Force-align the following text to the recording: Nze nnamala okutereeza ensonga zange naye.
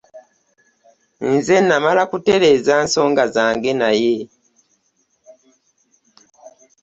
Nze 1.31 1.55
nnamala 1.61 1.99
okutereeza 2.07 2.71
ensonga 2.81 3.23
zange 3.35 3.71
naye. 3.81 4.17